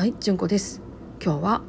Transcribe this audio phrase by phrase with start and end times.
[0.00, 0.80] はい純子です。
[1.22, 1.62] 今日は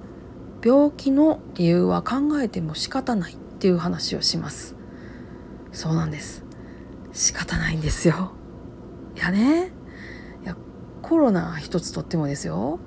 [0.64, 4.78] 病気の理由は考えても仕方ないっていう話をします。
[5.74, 6.46] そうなんです。
[7.12, 8.32] 仕方ないんですよ。
[9.18, 9.74] いやね。
[10.44, 10.56] いや
[11.02, 12.80] コロナ一つとってもですよ。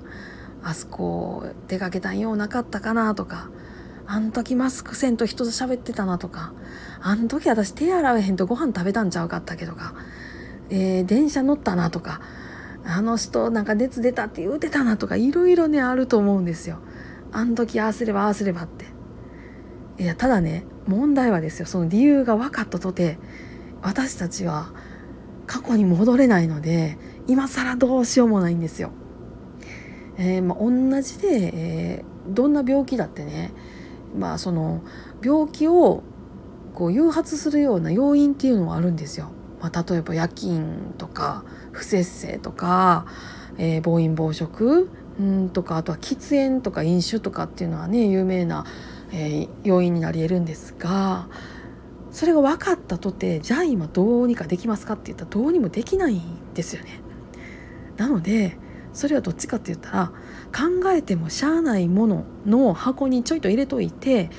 [0.63, 3.51] あそこ出かけたんようなかったかなとか。
[4.07, 6.53] あん時マスクせんと人と喋ってたなとか。
[7.01, 9.93] あん時私手洗えへんとご飯食べたんちゃうかったけどか、
[10.71, 12.19] えー、電車乗ったなとか。
[12.85, 16.77] あの人なんか熱出たって言うてたなとかいろいろねあると思うんですよ。
[17.31, 18.85] あん時ああすればああすればって。
[19.97, 23.17] いやただね問題はですよその理由が分かったとて
[23.81, 24.71] 私たちは
[25.47, 28.91] 過去に戻れないので今更どうしようもないんですよ。
[30.17, 33.51] えー、まあ、同じで、えー、どんな病気だってね
[34.17, 34.81] まあその
[35.21, 36.03] 病気を
[36.73, 39.31] こう誘発するような要因っていうのはあるんですよ。
[39.65, 43.07] まあ、例えば夜勤とか不摂生とか、
[43.57, 48.63] えー、暴飲暴食んとかあとは喫煙とか飲酒とかっていうのはね有名な、
[49.11, 51.27] えー、要因になり得るんですが
[52.11, 57.01] それが分かったとてじゃあ今どうにかできますかって言ったらどうにもできないんですよね。
[57.97, 58.57] なので
[58.93, 60.11] それはどっちかって言ったら
[60.53, 64.29] 考えてもしゃあないものの箱にちょいと入れといて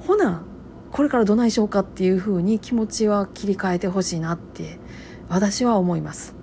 [0.00, 0.42] ほな
[0.92, 4.78] これからどないしようかっていうふうに気持ちは切り替えてほしいなって
[5.28, 6.34] 私は思います。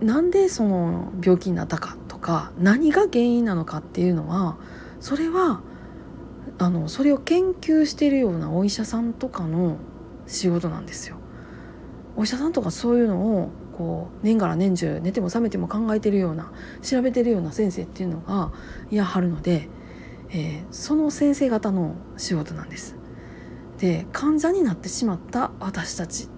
[0.00, 4.56] なんでその病気になったかとか何が原因なのかっていうのは
[4.98, 5.60] それは
[6.58, 9.76] あのそれを研究しているようなお医者さんとかの
[10.26, 11.16] 仕事なんですよ。
[12.16, 18.52] お医者さんとかそういうのをこう年がら年中寝ても覚めても考えてるような調べてるような先生っていうのが
[18.90, 19.68] いやはるので
[20.32, 22.96] えー、その先生方の仕事なんです。
[23.78, 26.28] で患者になってしまった私たち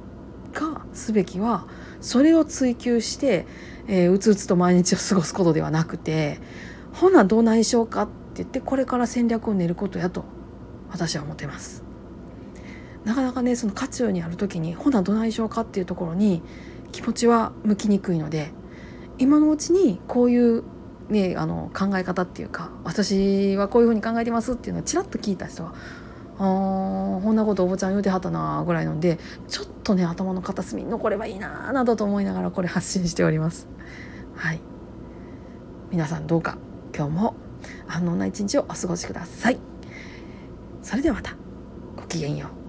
[0.53, 1.67] がすべきは
[2.01, 3.47] それを追求して、
[3.87, 6.41] えー、うつうつと毎日を過ごすことではなくて
[6.93, 10.25] ほなどうないしょうかって言ってこれから戦略を練ることやと
[10.91, 11.85] 私は思ってます。
[13.05, 16.43] なかなかねその渦中にある時にほなどないしょうかっていうところに
[16.91, 18.53] 気持ちは向きにくいので
[19.19, 20.65] 今のうちにこういう
[21.09, 25.75] ね、あの考え方っていうか私はこういうふうに考えてますっていうのをちらっと聞いた人は
[26.37, 33.69] 「あこんなことおばちゃん言うてはったな」ぐらいのでちょっとね頭の片隅に残ればいいななどと思いながらこれ発信しております。
[34.35, 34.61] はい
[35.91, 36.57] 皆さんどうか
[36.97, 37.35] 今日も
[37.87, 39.59] 安穏な一日をお過ごしください。
[40.83, 41.37] それではまた
[41.97, 42.64] ごきげんよう。